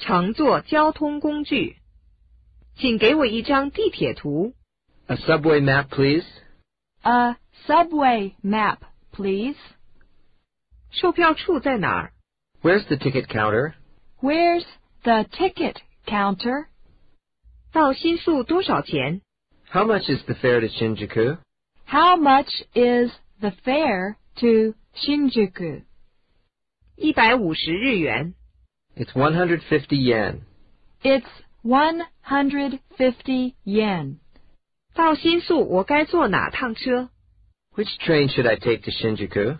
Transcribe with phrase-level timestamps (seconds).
[0.00, 1.76] 乘坐交通工具。
[2.76, 4.54] 请给我一张地铁图。
[5.06, 6.26] A subway map, please.
[7.02, 8.78] A subway map,
[9.12, 9.56] please.
[10.90, 12.12] 售票处在哪儿？
[12.62, 13.74] Where's the ticket counter?
[14.20, 14.64] Where's
[15.02, 16.66] the ticket counter?
[17.72, 19.20] 到新宿多少钱？
[19.70, 21.38] How much is the fare to Shinjuku?
[21.86, 25.84] How much is the fare to Shinjuku?
[26.96, 28.34] 一百五十日元。
[28.96, 30.42] It's 150 yen.
[31.02, 31.26] It's
[31.62, 34.18] 150 yen.
[34.94, 37.10] 到新宿我该坐哪趟车？
[37.74, 39.58] Which train should I take to Shinjuku?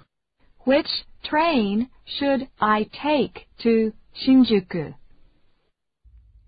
[0.65, 0.89] Which
[1.23, 4.95] train should I take to Shinjuku?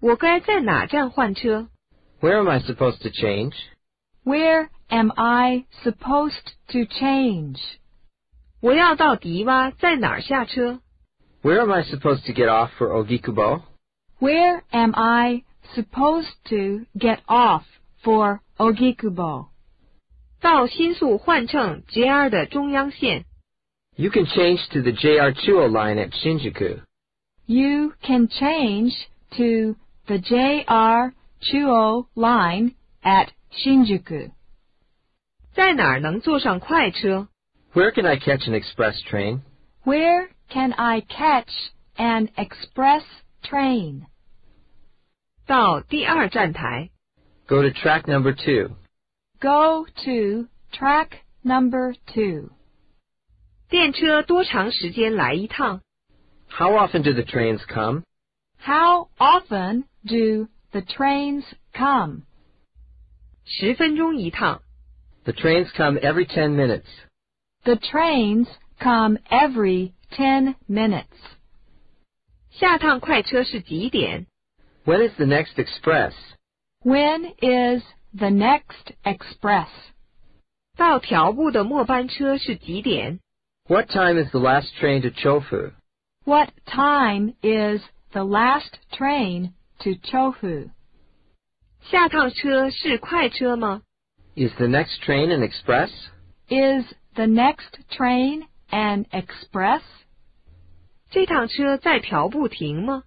[0.00, 1.68] 我该在哪站换车？
[2.20, 3.54] Where am I supposed to change?
[4.24, 7.58] Where am I supposed to change?
[8.60, 10.80] 我要到迪洼，在哪儿下车？
[11.42, 13.62] Where am I supposed to get off for Ogikubo?
[14.18, 17.62] Where am I supposed to get off
[18.02, 19.46] for Ogikubo?
[20.40, 23.24] 到新宿换乘 JR 的中央线。
[23.96, 26.82] You can change to the JR Chuo line at Shinjuku.
[27.46, 28.92] You can change
[29.36, 34.32] to the JR Chuo line at Shinjuku.
[35.54, 37.28] 在哪儿能坐上快车？
[37.74, 39.40] Where can I catch an express train?
[39.84, 41.50] Where can I catch
[41.96, 43.02] an express
[43.42, 44.06] train?
[45.46, 46.90] 到第二站台。
[47.46, 48.76] Go to track number two.
[49.40, 52.50] Go to track number two.
[53.68, 55.82] 电车多长时间来一趟？
[56.48, 58.02] How often do the trains come?
[58.58, 62.22] How often do the trains come?
[63.44, 64.62] 十分钟一趟。
[65.24, 66.86] The trains come every 10 minutes.
[67.64, 68.46] The trains
[68.78, 71.05] come every ten minutes.
[72.51, 74.27] 下趟快车是几点?
[74.85, 76.13] When is the next express?
[76.83, 77.83] When is
[78.13, 79.69] the next express?
[80.77, 83.19] 到调布的末班车是几点
[83.67, 85.71] ？What time is the last train to Chofu?
[86.25, 90.69] What time is the last train to Chofu?
[91.81, 93.81] 下趟车是快车吗?
[94.35, 95.89] Is the next train an express?
[96.49, 96.85] Is
[97.15, 99.81] the next train an express?
[101.12, 103.04] 这趟车在条部停吗？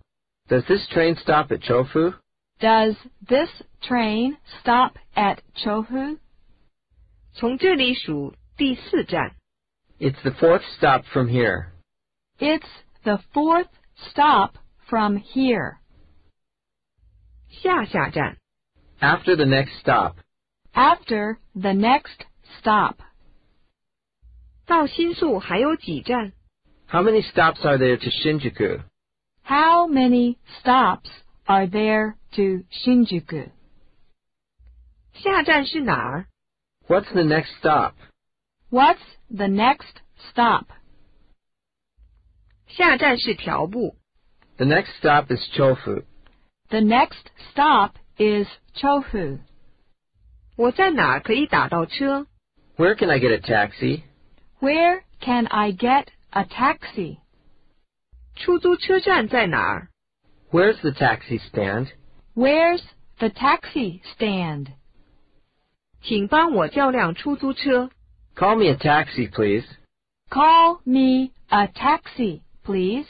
[0.48, 2.16] Does this train stop at Chofu?
[2.60, 2.96] Does
[3.26, 3.50] this
[3.82, 6.20] train stop at Chofu?
[7.34, 9.36] 从这里数第四站。
[10.00, 11.68] It's the fourth stop from here.
[12.40, 12.68] It's
[13.04, 13.70] the fourth
[14.10, 14.56] stop
[14.88, 15.78] from here.
[17.50, 18.38] 下下站。
[19.00, 20.16] After the next stop.
[20.74, 22.26] After the next
[22.60, 22.96] stop.
[24.66, 26.34] 到新宿还有几站？
[26.87, 28.83] how many stops are there to Shinjuku?
[29.43, 31.11] How many stops
[31.49, 33.51] are there to Shinjuku?
[35.15, 36.27] 下站是哪儿?
[36.87, 37.95] What's the next stop?
[38.71, 39.97] What's the next
[40.31, 40.67] stop?
[42.69, 43.97] 下站是调布.
[44.59, 46.05] The next stop is Chofu.
[46.69, 49.41] The next stop is Chofu.
[50.57, 52.27] 我在哪可以打到车?
[52.77, 54.03] Where can I get a taxi?
[54.61, 57.18] Where can I get a taxi?
[58.36, 59.90] 出租车站在哪儿？
[60.52, 61.90] Where's the taxi stand?
[62.36, 62.82] Where's
[63.20, 64.68] the taxi stand?
[66.02, 67.90] 请帮我叫辆出租车。
[68.36, 69.66] Call me a taxi, please.
[70.30, 73.08] Call me a taxi, please.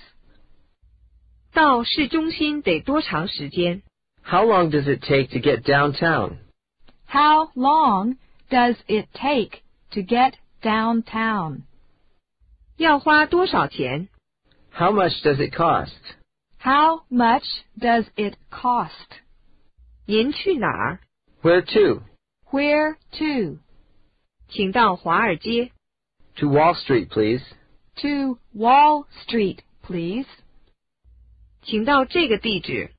[1.53, 3.83] 到市中心得多长时间？
[4.23, 6.37] How long does it take to get downtown?
[7.07, 8.17] How long
[8.49, 11.63] does it take to get downtown?
[12.77, 14.09] 要花多少钱？
[14.71, 15.91] How much does it cost?
[16.57, 17.45] How much
[17.77, 18.91] does it cost?
[20.05, 20.99] 您去哪儿？
[21.41, 22.03] Where to?
[22.51, 23.59] Where to?
[24.49, 25.71] 请到华尔街。
[26.35, 27.43] To Wall Street, please.
[27.97, 30.27] To Wall Street, please.
[31.63, 32.91] 请到这个地址。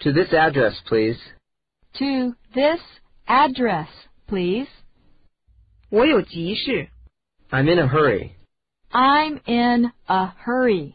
[0.00, 1.18] To this address, please.
[1.94, 2.80] To this
[3.26, 3.88] address,
[4.28, 4.68] please.
[5.88, 6.88] 我有急事。
[7.50, 8.32] I'm in a hurry.
[8.90, 10.94] I'm in a hurry.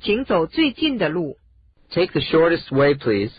[0.00, 1.36] 请走最近的路。
[1.90, 3.32] Take the shortest way, please.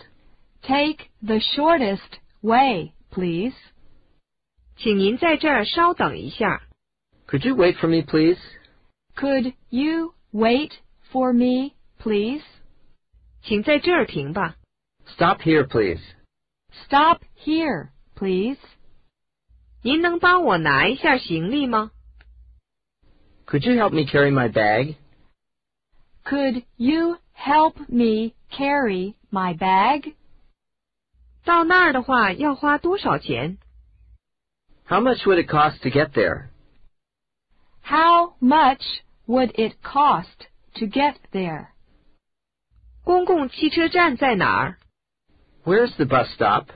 [0.61, 3.53] Take the shortest way, please.
[4.77, 6.61] 请您在这儿稍等一下。
[7.27, 8.39] Could you wait for me, please?
[9.15, 10.71] Could you wait
[11.11, 12.43] for me, please?
[13.41, 14.55] 请在这儿停吧。
[15.15, 16.01] Stop here, please.
[16.85, 18.59] Stop here, please.
[19.81, 21.91] 您能帮我拿一下行李吗？
[23.45, 24.97] Could you help me carry my bag?
[26.25, 30.15] Could you help me carry my bag?
[31.45, 33.57] 到那儿的话要花多少钱？
[34.85, 36.49] How much would it cost to get there?
[37.81, 38.83] How much
[39.27, 41.67] would it cost to get there?
[43.03, 44.77] 公共汽车站在哪儿？
[45.63, 46.67] Where's the bus stop?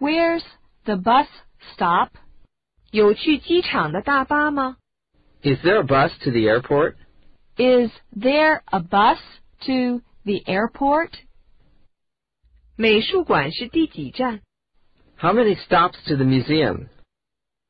[0.00, 0.42] Where's
[0.84, 1.28] the bus
[1.76, 2.10] stop?
[2.90, 4.78] 有去机场的大巴吗？
[5.42, 6.96] Is there a bus to the airport?
[7.58, 9.18] Is there a bus
[9.66, 11.10] to the airport?
[12.76, 14.40] 美术馆是第几站？
[15.18, 16.88] How many stops to the museum?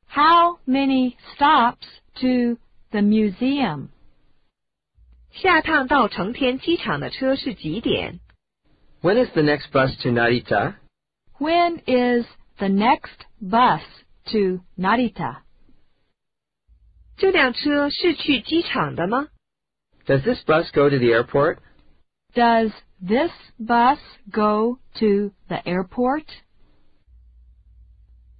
[0.07, 1.87] How many stops
[2.21, 2.57] to
[2.91, 3.89] the museum?
[5.31, 8.19] 下趟到成田机场的车是几点？
[9.01, 10.75] When is the next bus to Narita?
[11.39, 12.25] When is
[12.57, 13.81] the next bus
[14.31, 15.41] to Narita?
[17.17, 19.27] 这辆车是去机场的吗？
[20.05, 21.59] Does this bus go to the airport?
[22.33, 23.99] Does this bus
[24.31, 26.25] go to the airport?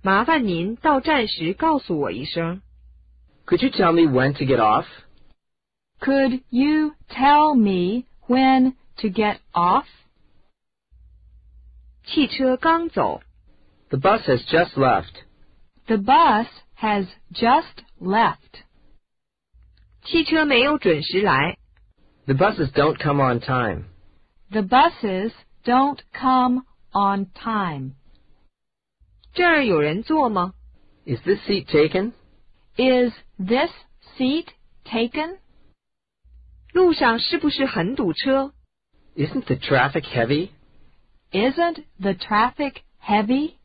[0.01, 2.61] 麻烦您到站时告诉我一声。
[3.45, 4.85] Could you tell me when to get off?
[6.00, 9.85] Could you tell me when to get off?
[12.05, 13.21] 汽车刚走，
[13.89, 15.23] The bus has just left.
[15.85, 16.47] The bus
[16.77, 18.63] has just left.
[20.03, 21.57] 汽车没有准时来。
[22.25, 23.85] The buses don't come on time.
[24.51, 25.31] The buses
[25.63, 27.95] don't come on time.
[29.33, 30.53] 这儿有人坐吗？
[31.05, 32.13] Is this seat taken?
[32.75, 33.71] Is this
[34.17, 34.47] seat
[34.85, 35.38] taken?
[36.71, 38.53] 路上是不是很堵车？
[39.15, 40.50] Isn't the traffic heavy?
[41.31, 43.55] Isn't the traffic heavy?